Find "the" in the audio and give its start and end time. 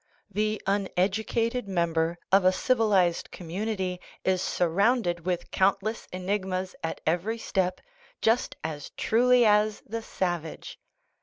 0.31-0.59, 9.81-10.01